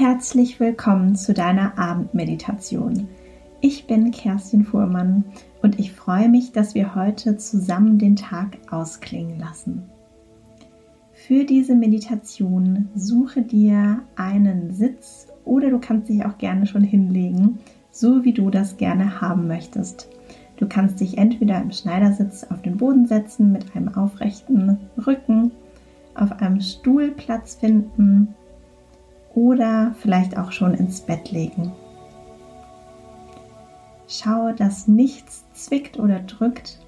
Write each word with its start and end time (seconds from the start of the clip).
Herzlich 0.00 0.58
willkommen 0.60 1.14
zu 1.14 1.34
deiner 1.34 1.76
Abendmeditation. 1.78 3.06
Ich 3.60 3.86
bin 3.86 4.12
Kerstin 4.12 4.64
Fuhrmann 4.64 5.26
und 5.60 5.78
ich 5.78 5.92
freue 5.92 6.30
mich, 6.30 6.52
dass 6.52 6.74
wir 6.74 6.94
heute 6.94 7.36
zusammen 7.36 7.98
den 7.98 8.16
Tag 8.16 8.56
ausklingen 8.70 9.38
lassen. 9.38 9.82
Für 11.12 11.44
diese 11.44 11.74
Meditation 11.74 12.88
suche 12.94 13.42
dir 13.42 14.00
einen 14.16 14.72
Sitz 14.72 15.26
oder 15.44 15.68
du 15.68 15.78
kannst 15.78 16.08
dich 16.08 16.24
auch 16.24 16.38
gerne 16.38 16.64
schon 16.64 16.82
hinlegen, 16.82 17.58
so 17.90 18.24
wie 18.24 18.32
du 18.32 18.48
das 18.48 18.78
gerne 18.78 19.20
haben 19.20 19.48
möchtest. 19.48 20.08
Du 20.56 20.66
kannst 20.66 21.00
dich 21.00 21.18
entweder 21.18 21.60
im 21.60 21.72
Schneidersitz 21.72 22.44
auf 22.44 22.62
den 22.62 22.78
Boden 22.78 23.04
setzen 23.04 23.52
mit 23.52 23.76
einem 23.76 23.94
aufrechten 23.94 24.78
Rücken, 25.06 25.50
auf 26.14 26.32
einem 26.40 26.62
Stuhl 26.62 27.10
Platz 27.10 27.56
finden 27.56 28.34
oder 29.40 29.94
vielleicht 29.98 30.36
auch 30.36 30.52
schon 30.52 30.74
ins 30.74 31.00
Bett 31.00 31.32
legen. 31.32 31.72
Schau, 34.06 34.52
dass 34.52 34.86
nichts 34.86 35.46
zwickt 35.54 35.98
oder 35.98 36.20
drückt, 36.20 36.78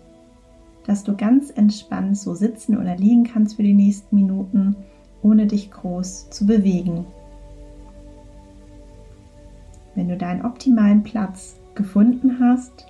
dass 0.87 1.03
du 1.03 1.17
ganz 1.17 1.49
entspannt 1.51 2.19
so 2.19 2.35
sitzen 2.35 2.77
oder 2.77 2.97
liegen 2.97 3.25
kannst 3.25 3.57
für 3.57 3.63
die 3.63 3.73
nächsten 3.73 4.15
Minuten, 4.15 4.77
ohne 5.23 5.47
dich 5.47 5.71
groß 5.71 6.29
zu 6.29 6.45
bewegen. 6.45 7.07
Wenn 9.95 10.09
du 10.09 10.19
deinen 10.19 10.45
optimalen 10.45 11.03
Platz 11.03 11.59
gefunden 11.75 12.39
hast, 12.39 12.87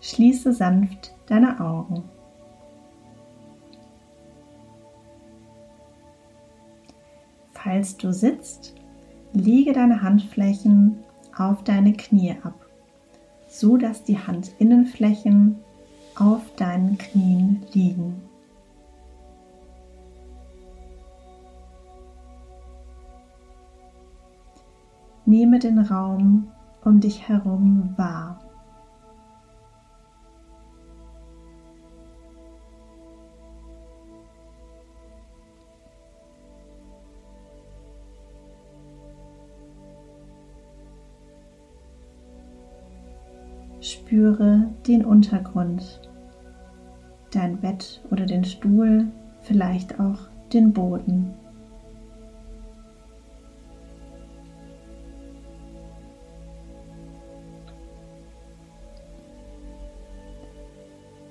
schließe 0.00 0.54
sanft 0.54 1.14
deine 1.26 1.60
Augen. 1.60 2.04
Falls 7.62 7.96
du 7.96 8.12
sitzt, 8.12 8.74
lege 9.32 9.72
deine 9.72 10.02
Handflächen 10.02 10.98
auf 11.36 11.62
deine 11.62 11.92
Knie 11.92 12.34
ab, 12.42 12.66
so 13.46 13.76
dass 13.76 14.02
die 14.02 14.18
Handinnenflächen 14.18 15.58
auf 16.16 16.42
deinen 16.56 16.98
Knien 16.98 17.64
liegen. 17.72 18.20
Nehme 25.24 25.60
den 25.60 25.78
Raum 25.78 26.48
um 26.84 26.98
dich 26.98 27.28
herum 27.28 27.94
wahr. 27.96 28.41
Spüre 43.82 44.68
den 44.86 45.04
Untergrund, 45.04 46.00
dein 47.32 47.58
Bett 47.58 48.00
oder 48.12 48.26
den 48.26 48.44
Stuhl, 48.44 49.08
vielleicht 49.40 49.98
auch 49.98 50.28
den 50.52 50.72
Boden. 50.72 51.34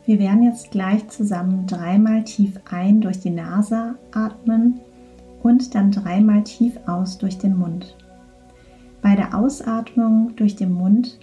Wir 0.06 0.20
werden 0.20 0.44
jetzt 0.44 0.72
gleich 0.72 1.08
zusammen 1.08 1.68
dreimal 1.68 2.26
tief 2.26 2.60
ein 2.70 3.00
durch 3.00 3.22
die 3.22 3.30
Nase 3.30 3.96
atmen 4.12 4.82
und 5.42 5.74
dann 5.74 5.90
dreimal 5.90 6.44
tief 6.44 6.78
aus 6.86 7.18
durch 7.18 7.38
den 7.38 7.58
Mund. 7.58 7.96
Bei 9.02 9.16
der 9.16 9.38
Ausatmung 9.38 10.36
durch 10.36 10.58
den 10.58 10.74
Mund 10.74 11.18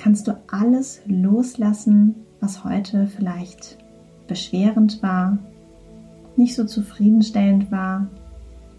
kannst 0.00 0.28
du 0.28 0.40
alles 0.50 1.02
loslassen, 1.06 2.14
was 2.40 2.64
heute 2.64 3.06
vielleicht 3.06 3.76
beschwerend 4.28 5.02
war, 5.02 5.38
nicht 6.36 6.54
so 6.54 6.64
zufriedenstellend 6.64 7.70
war, 7.70 8.08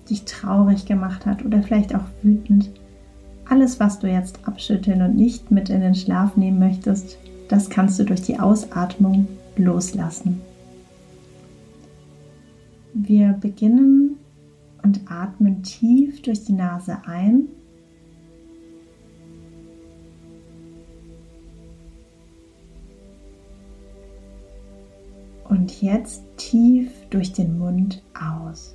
dich 0.10 0.26
traurig 0.26 0.88
gemacht 0.88 1.28
hat 1.28 1.46
oder 1.46 1.62
vielleicht 1.62 1.94
auch 1.94 2.06
wütend. 2.24 2.72
Alles, 3.48 3.80
was 3.80 4.00
du 4.00 4.08
jetzt 4.08 4.48
abschütteln 4.48 5.04
und 5.04 5.16
nicht 5.16 5.52
mit 5.52 5.70
in 5.70 5.82
den 5.82 5.94
Schlaf 5.94 6.38
nehmen 6.38 6.58
möchtest, 6.58 7.20
das 7.50 7.70
kannst 7.70 8.00
du 8.00 8.04
durch 8.04 8.22
die 8.22 8.40
Ausatmung 8.40 9.28
loslassen. 9.58 10.42
Wir 12.94 13.34
beginnen 13.34 14.18
und 14.82 15.02
atmen 15.06 15.62
tief 15.62 16.22
durch 16.24 16.46
die 16.46 16.54
Nase 16.54 16.98
ein 17.06 17.48
Und 25.52 25.82
jetzt 25.82 26.24
tief 26.38 26.90
durch 27.10 27.34
den 27.34 27.60
Mund 27.60 28.02
aus. 28.18 28.74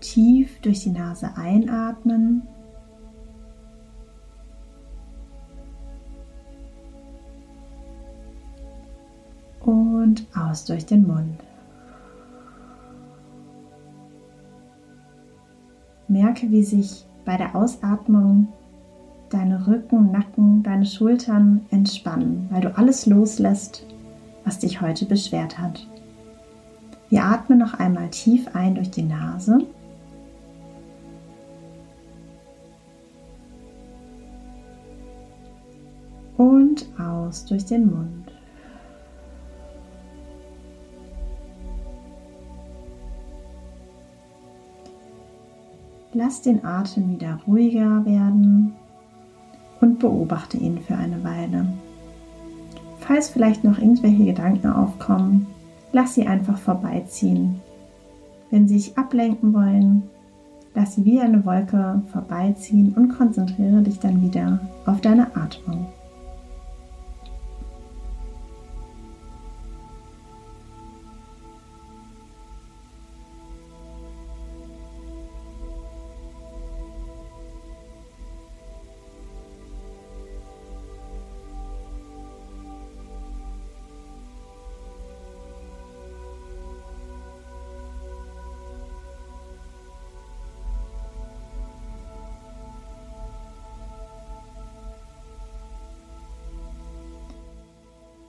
Tief 0.00 0.60
durch 0.60 0.80
die 0.80 0.90
Nase 0.90 1.30
einatmen. 1.36 2.42
Und 9.60 10.26
aus 10.36 10.64
durch 10.64 10.84
den 10.84 11.06
Mund. 11.06 11.44
Merke, 16.08 16.50
wie 16.50 16.64
sich 16.64 17.06
bei 17.24 17.36
der 17.36 17.54
Ausatmung 17.54 18.48
deine 19.30 19.66
Rücken, 19.66 20.12
Nacken, 20.12 20.62
deine 20.62 20.86
Schultern 20.86 21.66
entspannen, 21.70 22.48
weil 22.50 22.62
du 22.62 22.76
alles 22.76 23.06
loslässt, 23.06 23.86
was 24.44 24.58
dich 24.58 24.80
heute 24.80 25.06
beschwert 25.06 25.58
hat. 25.58 25.86
Wir 27.10 27.24
atmen 27.24 27.58
noch 27.58 27.74
einmal 27.74 28.08
tief 28.10 28.48
ein 28.54 28.74
durch 28.74 28.90
die 28.90 29.02
Nase. 29.02 29.58
Und 36.36 36.86
aus 36.98 37.44
durch 37.44 37.64
den 37.64 37.86
Mund. 37.86 38.32
Lass 46.12 46.42
den 46.42 46.64
Atem 46.64 47.10
wieder 47.10 47.40
ruhiger 47.46 48.04
werden 48.04 48.73
beobachte 50.04 50.58
ihn 50.58 50.80
für 50.80 50.96
eine 50.96 51.24
Weile. 51.24 51.66
Falls 53.00 53.30
vielleicht 53.30 53.64
noch 53.64 53.78
irgendwelche 53.78 54.26
Gedanken 54.26 54.66
aufkommen, 54.66 55.46
lass 55.92 56.14
sie 56.14 56.26
einfach 56.26 56.58
vorbeiziehen. 56.58 57.62
Wenn 58.50 58.68
sie 58.68 58.78
sich 58.78 58.98
ablenken 58.98 59.54
wollen, 59.54 60.02
lass 60.74 60.94
sie 60.94 61.06
wie 61.06 61.20
eine 61.20 61.46
Wolke 61.46 62.02
vorbeiziehen 62.12 62.92
und 62.94 63.16
konzentriere 63.16 63.80
dich 63.80 63.98
dann 63.98 64.20
wieder 64.20 64.60
auf 64.84 65.00
deine 65.00 65.34
Atmung. 65.34 65.86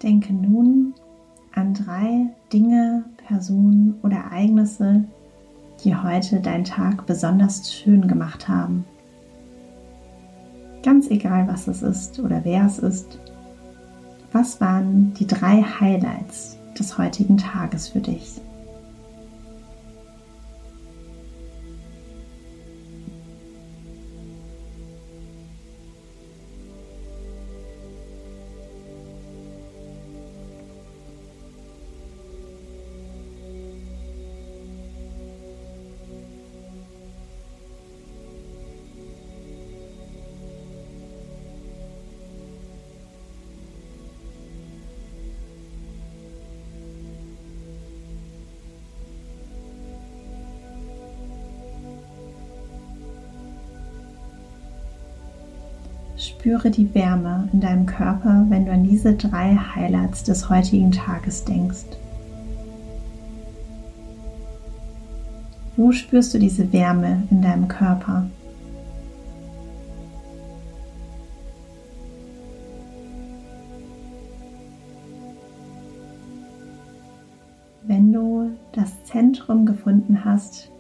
Denke 0.05 0.33
nun 0.33 0.93
an 1.55 1.73
drei 1.73 2.27
Dinge, 2.53 3.05
Personen 3.27 3.95
oder 4.03 4.17
Ereignisse, 4.17 5.03
die 5.83 5.95
heute 5.95 6.41
deinen 6.41 6.63
Tag 6.63 7.07
besonders 7.07 7.73
schön 7.73 8.07
gemacht 8.07 8.47
haben. 8.47 8.85
Ganz 10.83 11.09
egal, 11.09 11.47
was 11.47 11.67
es 11.67 11.81
ist 11.81 12.19
oder 12.19 12.45
wer 12.45 12.67
es 12.67 12.77
ist. 12.77 13.19
Was 14.31 14.61
waren 14.61 15.11
die 15.15 15.25
drei 15.25 15.63
Highlights 15.63 16.59
des 16.77 16.99
heutigen 16.99 17.37
Tages 17.37 17.87
für 17.87 18.01
dich? 18.01 18.39
Spüre 56.25 56.71
die 56.71 56.91
Wärme 56.95 57.49
in 57.53 57.61
deinem 57.61 57.85
Körper, 57.85 58.45
wenn 58.49 58.65
du 58.65 58.71
an 58.71 58.83
diese 58.83 59.13
drei 59.13 59.55
Highlights 59.55 60.23
des 60.23 60.49
heutigen 60.49 60.91
Tages 60.91 61.45
denkst. 61.45 61.85
Wo 65.77 65.91
spürst 65.91 66.33
du 66.33 66.39
diese 66.39 66.73
Wärme 66.73 67.27
in 67.29 67.43
deinem 67.43 67.67
Körper? 67.67 68.27
Wenn 77.83 78.11
du 78.11 78.49
das 78.71 79.03
Zentrum 79.03 79.67
gefunden 79.67 80.25
hast, 80.25 80.71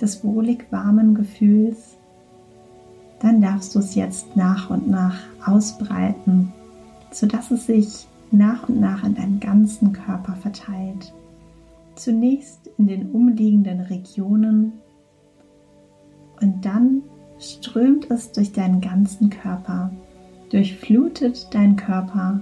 des 0.00 0.22
wohlig 0.22 0.66
warmen 0.70 1.16
Gefühls, 1.16 1.95
dann 3.20 3.40
darfst 3.40 3.74
du 3.74 3.78
es 3.78 3.94
jetzt 3.94 4.36
nach 4.36 4.70
und 4.70 4.88
nach 4.88 5.16
ausbreiten, 5.44 6.52
sodass 7.10 7.50
es 7.50 7.66
sich 7.66 8.06
nach 8.30 8.68
und 8.68 8.80
nach 8.80 9.04
in 9.04 9.14
deinem 9.14 9.40
ganzen 9.40 9.92
Körper 9.92 10.34
verteilt. 10.34 11.12
Zunächst 11.94 12.70
in 12.78 12.86
den 12.86 13.10
umliegenden 13.10 13.80
Regionen 13.80 14.72
und 16.40 16.64
dann 16.64 17.02
strömt 17.38 18.10
es 18.10 18.32
durch 18.32 18.52
deinen 18.52 18.80
ganzen 18.80 19.30
Körper, 19.30 19.90
durchflutet 20.50 21.52
deinen 21.54 21.76
Körper 21.76 22.40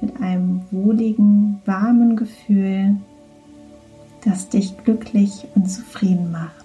mit 0.00 0.20
einem 0.20 0.62
wohligen, 0.70 1.60
warmen 1.64 2.16
Gefühl, 2.16 2.96
das 4.24 4.48
dich 4.48 4.76
glücklich 4.78 5.46
und 5.54 5.70
zufrieden 5.70 6.32
macht. 6.32 6.63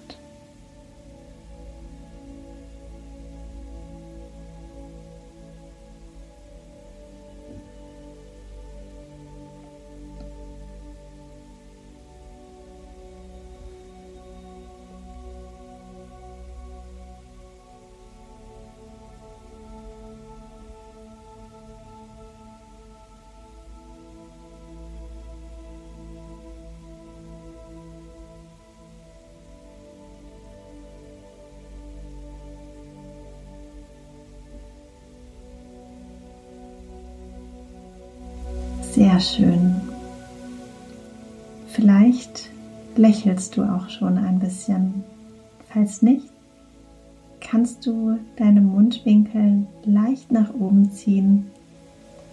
Sehr 38.92 39.20
schön. 39.20 39.76
Vielleicht 41.68 42.50
lächelst 42.96 43.56
du 43.56 43.62
auch 43.62 43.88
schon 43.88 44.18
ein 44.18 44.40
bisschen. 44.40 45.04
Falls 45.68 46.02
nicht, 46.02 46.26
kannst 47.40 47.86
du 47.86 48.18
deine 48.36 48.60
Mundwinkel 48.60 49.64
leicht 49.84 50.32
nach 50.32 50.52
oben 50.54 50.90
ziehen, 50.90 51.46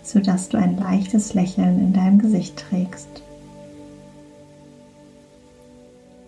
sodass 0.01 0.50
du 0.50 0.57
ein 0.57 0.77
leichtes 0.77 1.36
Lächeln 1.36 1.80
in 1.80 1.94
deinem 1.94 2.18
Gesicht 2.18 2.57
trägst. 2.57 3.21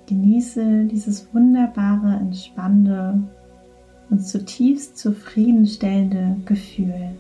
Genieße 0.06 0.86
dieses 0.86 1.34
wunderbare, 1.34 2.18
entspannende 2.18 3.20
und 4.12 4.24
zutiefst 4.24 4.96
zufriedenstellende 4.96 6.36
Gefühl. 6.46 7.16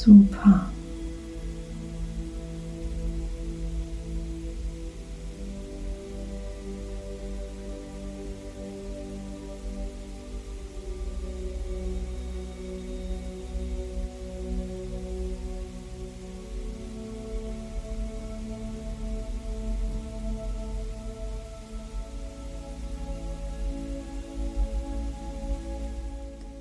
Super. 0.00 0.70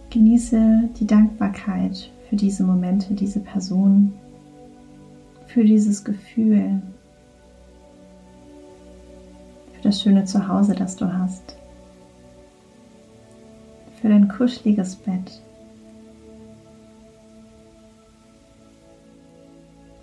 Genieße 0.10 0.90
die 1.00 1.08
Dankbarkeit 1.08 2.12
für 2.30 2.36
diese 2.36 2.64
Momente, 2.64 3.16
diese 3.16 3.40
Person, 3.40 4.14
für 5.48 5.64
dieses 5.64 6.04
Gefühl, 6.04 6.80
für 9.74 9.82
das 9.82 10.02
schöne 10.02 10.26
Zuhause, 10.26 10.76
das 10.76 10.96
du 10.96 11.12
hast, 11.12 11.58
für 14.00 14.10
dein 14.10 14.28
kuscheliges 14.28 14.96
Bett. 14.96 15.42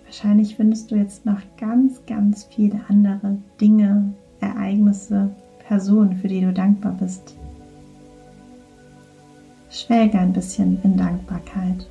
Wahrscheinlich 0.03 0.55
findest 0.55 0.91
du 0.91 0.95
jetzt 0.95 1.25
noch 1.25 1.39
ganz, 1.57 2.05
ganz 2.07 2.43
viele 2.43 2.81
andere 2.89 3.37
Dinge, 3.61 4.13
Ereignisse, 4.41 5.29
Personen, 5.65 6.17
für 6.17 6.27
die 6.27 6.41
du 6.41 6.51
dankbar 6.51 6.93
bist. 6.99 7.37
Schwelge 9.69 10.17
ein 10.17 10.33
bisschen 10.33 10.81
in 10.83 10.97
Dankbarkeit. 10.97 11.87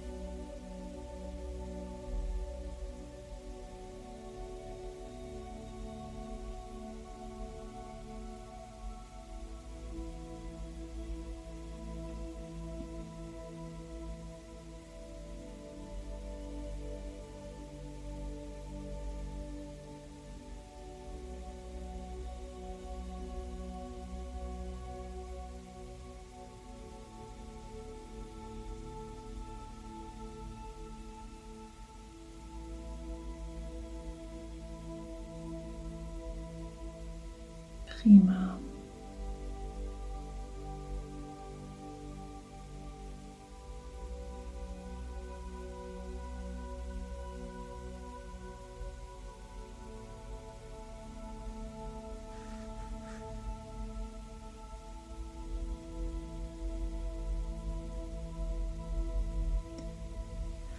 Prima. 38.06 38.56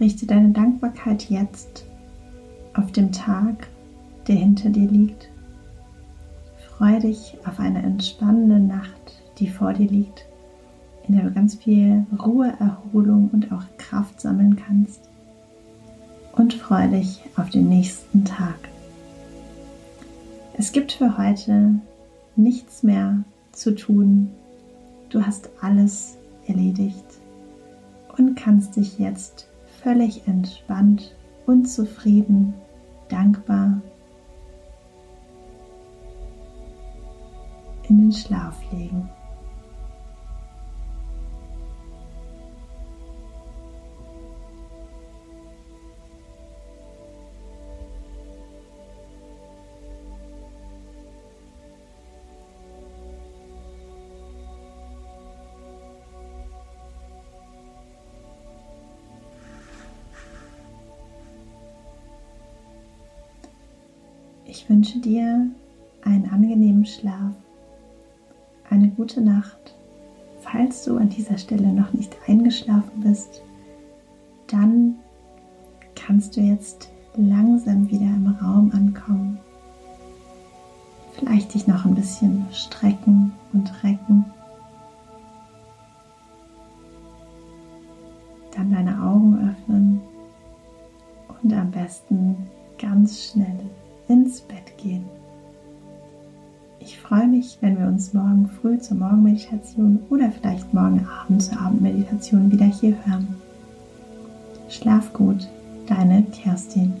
Richte 0.00 0.24
deine 0.24 0.48
Dankbarkeit 0.52 1.28
jetzt 1.28 1.84
auf 2.72 2.90
den 2.92 3.12
Tag, 3.12 3.68
der 4.26 4.36
hinter 4.36 4.70
dir 4.70 4.88
liegt. 4.88 5.28
Freue 6.78 7.00
dich 7.00 7.36
auf 7.44 7.58
eine 7.58 7.82
entspannende 7.82 8.60
Nacht, 8.60 9.20
die 9.38 9.48
vor 9.48 9.72
dir 9.72 9.88
liegt, 9.88 10.26
in 11.08 11.16
der 11.16 11.24
du 11.24 11.32
ganz 11.32 11.56
viel 11.56 12.06
Ruhe, 12.24 12.52
Erholung 12.60 13.30
und 13.32 13.50
auch 13.50 13.64
Kraft 13.78 14.20
sammeln 14.20 14.54
kannst. 14.54 15.00
Und 16.36 16.54
freue 16.54 16.88
dich 16.88 17.20
auf 17.34 17.50
den 17.50 17.68
nächsten 17.68 18.24
Tag. 18.24 18.54
Es 20.56 20.70
gibt 20.70 20.92
für 20.92 21.18
heute 21.18 21.80
nichts 22.36 22.84
mehr 22.84 23.24
zu 23.50 23.74
tun. 23.74 24.30
Du 25.10 25.26
hast 25.26 25.50
alles 25.60 26.16
erledigt 26.46 27.06
und 28.16 28.36
kannst 28.36 28.76
dich 28.76 29.00
jetzt 29.00 29.48
völlig 29.82 30.28
entspannt 30.28 31.12
und 31.44 31.68
zufrieden 31.68 32.54
dankbar 33.08 33.80
in 37.88 37.98
den 37.98 38.12
Schlaf 38.12 38.60
legen. 38.72 39.08
Ich 64.50 64.68
wünsche 64.68 64.98
dir 64.98 65.50
einen 66.02 66.30
angenehmen 66.30 66.84
Schlaf, 66.84 67.34
eine 68.78 68.90
gute 68.90 69.20
Nacht. 69.20 69.74
Falls 70.40 70.84
du 70.84 70.96
an 70.96 71.08
dieser 71.08 71.36
Stelle 71.36 71.72
noch 71.72 71.92
nicht 71.92 72.16
eingeschlafen 72.26 73.00
bist, 73.00 73.42
dann 74.46 74.96
kannst 75.96 76.36
du 76.36 76.40
jetzt 76.40 76.88
langsam 77.16 77.90
wieder 77.90 78.06
im 78.06 78.28
Raum 78.40 78.70
ankommen. 78.72 79.38
Vielleicht 81.12 81.54
dich 81.54 81.66
noch 81.66 81.84
ein 81.84 81.96
bisschen 81.96 82.46
strecken 82.52 83.32
und 83.52 83.70
recken. 83.82 84.24
Dann 88.54 88.70
deine 88.70 89.02
Augen 89.02 89.50
öffnen 89.50 90.00
und 91.42 91.52
am 91.52 91.70
besten 91.72 92.36
ganz 92.78 93.24
schnell 93.24 93.58
ins 94.06 94.40
Bett 94.40 94.78
gehen. 94.78 95.17
Ich 96.88 96.98
freue 96.98 97.26
mich, 97.26 97.58
wenn 97.60 97.78
wir 97.78 97.86
uns 97.86 98.14
morgen 98.14 98.48
früh 98.48 98.78
zur 98.78 98.96
Morgenmeditation 98.96 99.98
oder 100.08 100.30
vielleicht 100.30 100.72
morgen 100.72 101.06
Abend 101.06 101.42
zur 101.42 101.60
Abendmeditation 101.60 102.50
wieder 102.50 102.64
hier 102.64 102.96
hören. 103.04 103.36
Schlaf 104.70 105.12
gut, 105.12 105.46
deine 105.86 106.22
Kerstin. 106.22 106.94